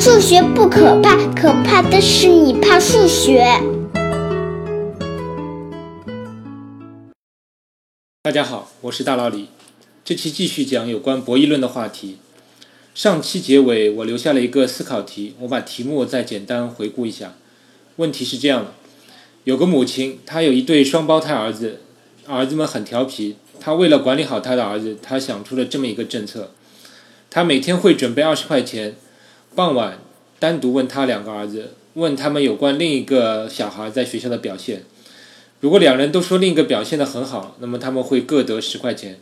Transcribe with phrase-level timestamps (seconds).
[0.00, 3.44] 数学不可怕，可怕的是你怕数学。
[8.22, 9.48] 大家好，我是大老李，
[10.02, 12.16] 这期继续讲有关博弈论的话题。
[12.94, 17.34] 上期结尾我留下了一个思考题，我把题目再简单回顾一下。
[17.96, 18.72] 问题是这样的：
[19.44, 21.82] 有个母亲，她有一对双胞胎儿子，
[22.26, 23.36] 儿子们很调皮。
[23.60, 26.52] 她为了管理好她的儿子，她想出了这么一个政策：
[27.28, 28.96] 她每天会准备二十块钱。
[29.52, 29.98] 傍晚，
[30.38, 34.84] 单独问他两个儿子，问他们有关另一个小孩在学校的表现。
[35.58, 39.18] 如果两人都说另一个表现的很好，那么他们会各得十块钱。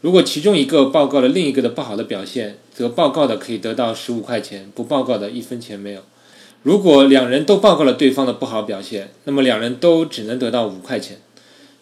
[0.00, 6.02] 如果其中一个报告了另一个的不好的表现，则报告的可以得到十五块钱，不报告的一分钱没有。
[6.62, 11.18] 如果两人都报告了对方的不好表现，那么两人都只能得到五块钱。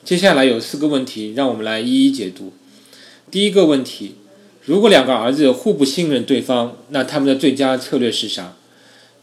[0.02, 2.54] 接下来有四个问题，让我们来一一解读。
[3.30, 4.14] 第一个问题。
[4.66, 8.56] 如果两个儿子互不信任对方，那他们的最佳策略是啥？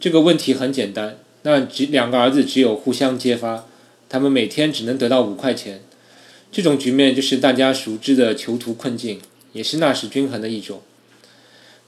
[0.00, 3.66] 这个问题很简单，那只两个儿子只有互相揭发，
[4.08, 5.82] 他们每天只能得到五块钱。
[6.50, 9.20] 这种局面就是大家熟知的囚徒困境，
[9.52, 10.80] 也是纳什均衡的一种。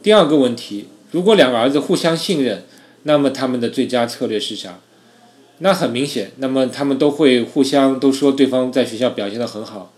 [0.03, 2.65] 第二个问题，如果两个儿子互相信任，
[3.05, 4.81] 那么他们的最佳策略是啥？
[5.61, 9.95] 那很明显，那么他们都会互相都说对方在学校表现得很好，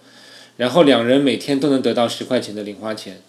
[0.58, 3.20] 然后两人每天都能得到十块钱的零花钱。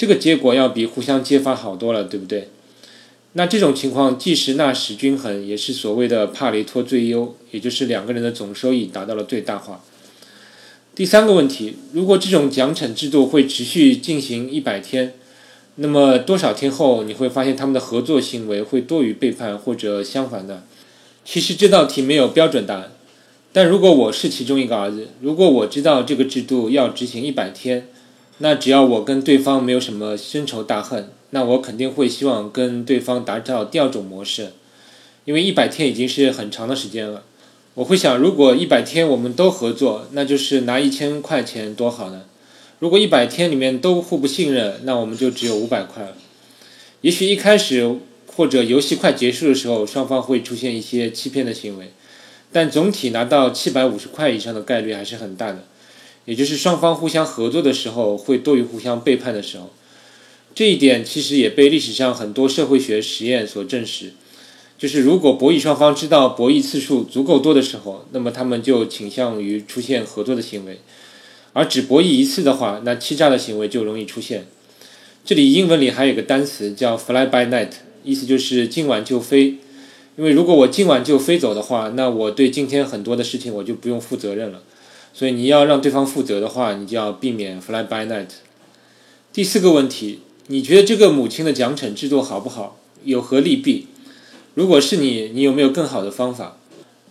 [0.00, 2.48] 这个结果要比互相揭发好多了，对不对？
[3.34, 9.84] 那这种情况既是纳什均衡，也是所谓的帕雷托最优，也就是两个人的总收益达到了最大化。
[10.94, 15.12] 第三个问题，如果这种奖惩制度会持续进行一百天，
[15.74, 20.64] 那么多少天后你会发现他们的合作行为会多于背叛，或者相反的？
[21.26, 22.92] 其实这道题没有标准答案，
[23.52, 27.88] 但如果我是其中一个儿子，如果我知道这个制度要执行一百天。
[28.42, 34.52] 那只要我跟对方没有什么深仇大恨，那我肯定会希望跟对方达到第二种模式，
[35.26, 37.22] 因为一百天已经是很长的时间了。
[37.74, 42.22] 我会想，如果一百天我们都合作，那就是拿一千块钱多好呢？
[42.78, 46.14] 如果一百天里面都互不信任，那我们就只有五百块了。
[47.02, 47.94] 也许一开始
[48.26, 51.92] 或者游戏快结束的时候，双方会出现一些欺骗的行为，
[52.50, 55.64] 但总体拿到七百五十块以上的概率还是很大的。
[56.30, 59.68] 也就是双方互相合作的时候，会多于互相背叛的时候。
[60.54, 64.12] 这一点其实也被历史上很多社会学实验所证实。
[64.78, 70.76] 就是如果博弈双方知道博弈次数足够多的时候，那么他们就倾向于出现合作的行为；
[71.52, 74.46] 而只博弈一次的话，那欺诈的行为就容易出现。
[75.24, 77.72] 这里英文里还有个单词叫 “fly by night”，
[78.04, 79.56] 意思就是今晚就飞。
[80.16, 84.62] 因为如果我今晚就飞走的话，那我对今天很多的事情我就不用负责任了。
[85.12, 88.28] 所以你要让对方负责的话，你就要避免 fly by night。
[89.32, 92.78] 第四个问题，你觉得这个母亲的奖惩制度好不好？
[93.04, 93.86] 有何利弊？
[94.54, 96.58] 如果是你，你有没有更好的方法？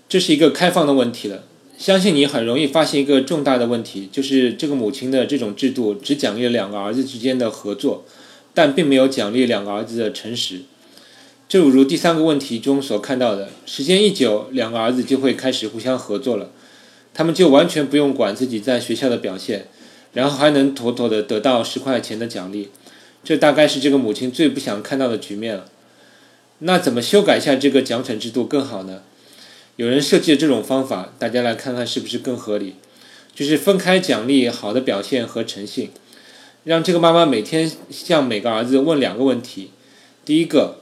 [0.07, 1.43] 这是一个开放的问题了。
[1.77, 8.03] 相信你很容易发现一个重大的问题，就是这个母亲的这种制度只奖励了两个儿子之间的合作，
[8.53, 10.63] 但并没有奖励两个儿子的诚实。
[11.47, 16.51] 正如第三个问题中所看到的，时间一久，两个儿子就会开始互相合作了。
[17.13, 19.67] 他们就完全不用管自己在学校的表现，
[20.13, 22.69] 然后还能妥妥的得到十块钱的奖励，
[23.23, 25.65] 这大概是这个母亲最不想看到的局面了。
[26.59, 29.01] 那怎么修改一下这个奖惩制度更好呢？
[29.75, 32.75] 有人设计了这种方法，大家来看看是不是更合理？
[33.33, 35.91] 就是分开奖励好的表现和诚信，
[36.65, 39.71] 让这个妈妈每天向每个儿子问两个问题：
[40.25, 40.79] 第一个，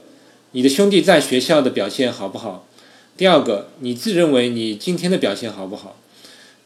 [0.50, 2.66] 你的兄弟在学校的表现好不好？
[3.16, 5.96] 第二个，你自认为你今天的表现好不好？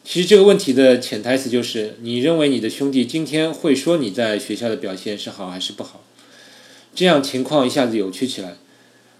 [0.04, 6.02] 其实这个问题的潜台词就是：你认为你的兄弟今天会说你在学校的表现是好还是不好？
[6.92, 8.56] 这样情况一下子有趣起来。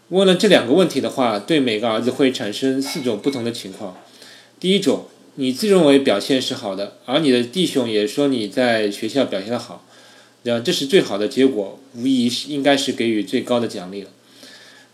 [0.08, 3.96] 问了这两个问题的话，对每个儿子会产生四种不同的情况。
[4.58, 5.06] 第一种，
[5.36, 9.86] 你自认为表现是好的，而你的弟兄也说你在学校表现的好，
[10.42, 14.10] 那这是最好的结果，无疑是应该是给予最高的奖励了。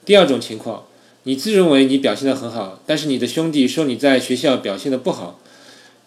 [0.04, 0.86] 第二种情况，
[1.22, 5.40] 你自认为你表现的很好，但是你的兄弟说你在学校表现的不好。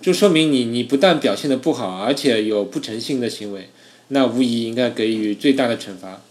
[0.01, 3.69] 就说明你你不但表现的不好，而且有不诚信的行为，
[4.07, 6.23] 那无疑应该给予最大的惩罚。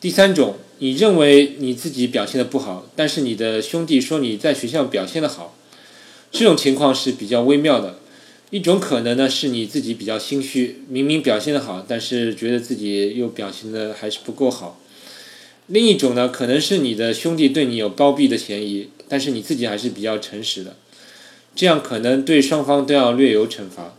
[0.00, 5.56] 第三种，你认为你自己表现的不好，但是你的兄弟说你在学校表现的好，
[6.30, 7.98] 这种情况是比较微妙的。
[8.50, 14.78] 一种可能呢是你自己比较心虚，明明表现的好，但是觉得自己又表现的还是不够好。
[15.68, 20.76] 另一种呢可能是你的兄弟对你有包庇的嫌疑，但是你自己还是比较诚实的。
[21.54, 23.94] 这样可能对双方都要略有惩罚。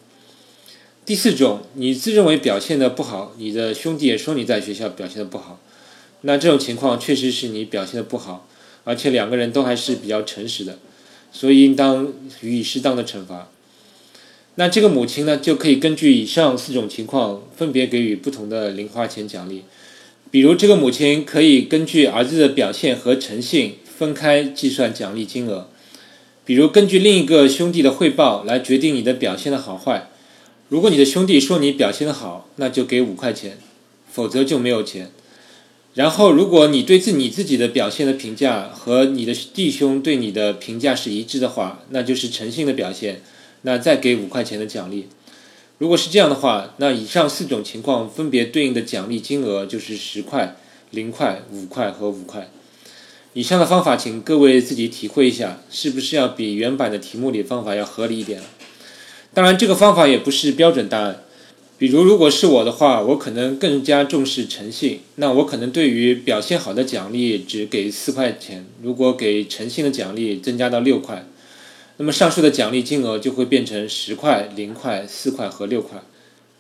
[1.06, 5.60] 第四种，你自认为表现的不好，你的兄弟也说你在学校表现的不好，
[6.22, 8.48] 那这种情况确实是你表现的不好，
[8.86, 10.80] 而且两个人都还是比较诚实的，
[11.32, 13.50] 所以应当予以适当的惩罚。
[14.56, 19.64] 那这个母亲呢，就可以根据以上四种情况，分别给予不同的零花钱奖励。
[20.32, 25.68] 比如，这个母亲可以根据儿子的表现和诚信分开计算奖励金额。
[26.46, 30.10] 比如，根据另一个兄弟的汇报来决定你的表现的好坏。
[30.68, 33.58] 如果你的兄弟说你表现的好，那就给五块钱，
[34.12, 35.12] 否则就没有钱。
[35.94, 43.22] 然后，如果你对自你自己的表现的评价和你的弟兄对你的评价是一致的话，那就是诚信的表现。
[43.62, 45.08] 那再给五块钱的奖励，
[45.78, 50.58] 如果是这样的话，那以上四种情况分别对应的奖励金额就是十块、
[50.90, 52.50] 零块、五块和五块。
[53.36, 58.40] 以上的方法，请各位自己体会一下，是不是要比原版的题目里方法要合理一点？
[59.34, 61.24] 当然，这个方法也不是标准答案。
[61.80, 71.26] 比如，如果是我的话，我可能更加重视诚信，那我可能对于表现好的奖励只给四块钱，如果给诚信的奖励增加到六块。
[71.98, 76.02] 那么上述的奖励金额就会变成十块、零块、四块和六块，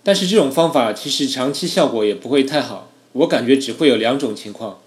[0.03, 2.91] 但是这种方法其实长期效果也不会太好。
[3.13, 4.79] 我感觉只会有两种情况：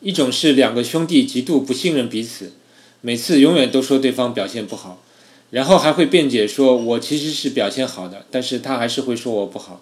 [0.00, 2.52] 一种是两个兄弟极度不信任彼此，
[3.00, 5.02] 每次永远都说对方表现不好，
[5.50, 9.80] 然后还会辩解说我其实是表现好的，但是他还是会说我不好；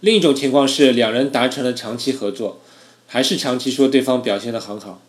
[0.00, 2.60] 另一种情况是两人达成了长期合作，
[3.06, 5.02] 还是长期说对方表现得很好。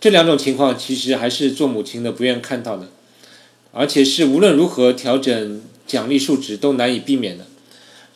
[0.00, 2.88] 这两种情况其实还是做母亲的不愿看到的。
[3.72, 7.44] 而且是无论如何调整奖励数值都难以避免的。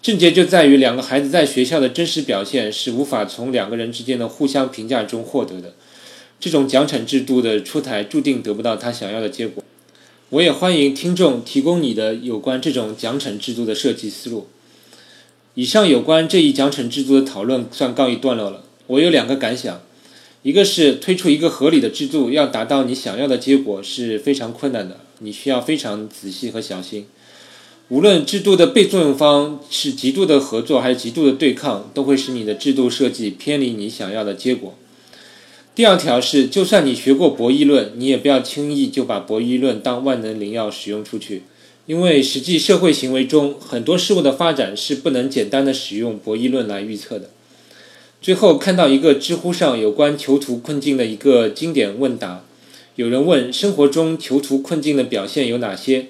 [0.03, 5.75] 症结就在于两个孩子在学校的真实表现是无法从两个人之间的互相评价中获得的。
[6.39, 9.63] 这种奖惩制度的出台注定得不到他想要的结果。
[10.31, 14.47] 我也欢迎听众提供你的有关这种奖惩制度的设计思路。
[15.55, 18.65] 以上有关这一奖惩制度的讨论算告一段落了。
[18.87, 19.83] 我有两个感想，
[20.43, 25.01] 一个是推出一个合理的制度要达到你想要的结果是非常困难的。
[25.19, 27.07] 你需要非常仔细和小心，
[27.91, 34.77] 无论制度的被作用方是极度的合作还是极度的对抗，都会使你的制度设计偏离你想要的结果。
[35.75, 41.43] 第二条是，就算你学过博弈论，你也不要轻易就把博弈论当万能灵药使用出去，
[41.87, 47.31] 因为实际社会行为中很多事物的发展是不能简单的使用博弈论来预测的。
[48.23, 52.45] 最后看到一个知乎上有关囚徒困境的一个经典问答。
[52.95, 56.07] 有人问生活中囚徒困境的表现有哪些？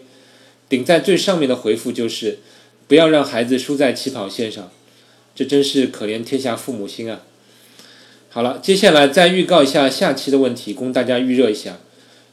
[0.70, 2.38] 顶在最上面的回复就是
[2.88, 4.70] 不要让孩子输在起跑线上。
[5.34, 7.22] 这真是可怜天下父母心啊！
[8.28, 11.78] 好了，接下来再预告一下下期的问题，供大家预热一下。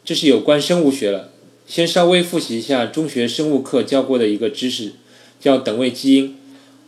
[0.04, 1.32] 这是有关生物学了，
[1.66, 4.94] 先稍微复习一下中学生物课教过的一个知识，
[5.40, 6.36] 叫等位基因。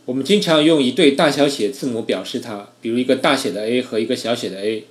[0.04, 4.84] 我们经常用一对大小写字母表示它，比如一个大写的 A 和一个小写的 a。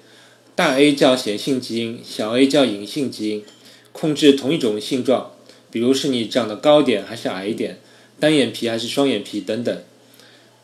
[0.55, 3.43] 大 A 叫显性基因，小 a 叫隐性基因，
[3.91, 5.31] 控制同一种性状，
[5.71, 7.77] 比如是你长得高点还是矮一点，
[8.19, 9.81] 单眼皮还是双眼皮等等。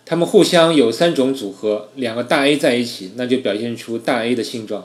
[0.05, 4.83] 它们互相有三种组合，两个大 A 在一起，那就表现出大 A 的性状；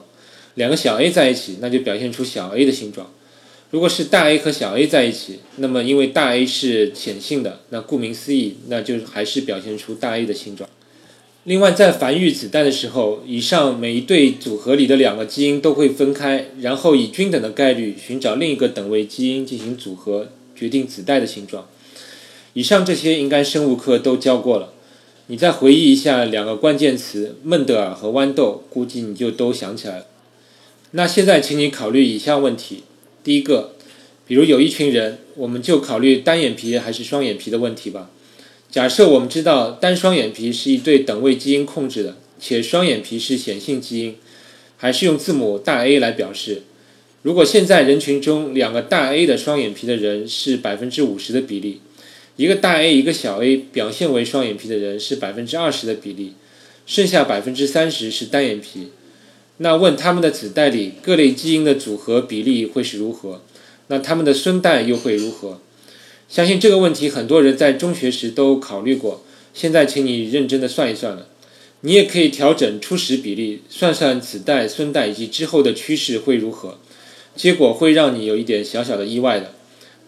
[0.54, 3.12] 两个小 a 在一起，那就表现出小 a 的性状。
[3.70, 10.68] 如果是大 A 和小 a 在一起，那么因为大 A 是显性的，那顾名思义，那就还是表现出大 A 的性状。
[11.44, 21.66] 另外，在繁育子代的时候，以上每一对组合里的两个基因都会分开，然后以均等的概率寻找另一个等位基因进行组合，决定子代的形状。
[22.52, 24.74] 以上这些应该生物课都教过了。
[25.28, 30.06] 你再回忆一下两个关键词孟德尔和豌豆，估计你就都想起来了。
[30.90, 32.82] 那现在，请你考虑以下问题：
[33.24, 33.72] 第一个，
[34.26, 38.10] 比如有一群人，我们就考虑单眼皮还是双眼皮的问题吧。
[38.70, 44.16] 假设我们知道单双眼皮是一对等位基因控制的，且双眼皮是显性基因，
[44.76, 46.62] 还是用字母大 A 来表示。
[47.22, 51.80] 如果现在人群中两个大 A 的双眼皮的人是百分之五十的比例，
[52.36, 56.34] 一个大 A 一个小 a 表现为双眼皮的人是百分之二十的比例，
[56.86, 58.92] 剩下百分之三十是单眼皮，
[59.56, 63.42] 那问他们的子代里各类基因的组合比例会是如何？
[63.88, 65.60] 那他们的孙代又会如何？
[66.30, 69.24] 相信这个问题很多人在中学时都考虑过。
[69.52, 71.26] 现在，请你认真的算一算了。
[71.80, 76.78] 你也可以调整初始比例，算算子代、孙代以及之后的趋势会如何。
[77.34, 79.50] 结果会让你有一点小小的意外的。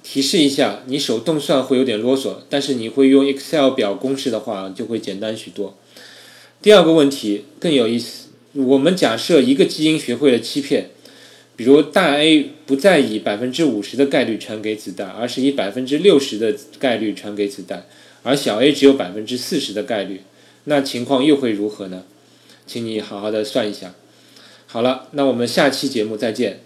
[0.05, 5.77] 提示一下，你手动算会有点啰嗦，但是你会用 Excel 表公式的话，就会简单许多。
[6.61, 8.29] 第二个问题更有意思。
[8.53, 10.91] 我们假设一个基因学会了欺骗。
[11.55, 17.87] 比如大 A 不再以百分之五十的概率传给子弹，而是以百分之六十的概率传给子弹，
[18.23, 20.23] 而小 a 只有百分之四十的概率，
[20.65, 22.05] 那情况又会如何呢？
[22.67, 23.95] 请你好好的算一下。
[24.67, 26.61] 好了，那我们下期节目再见。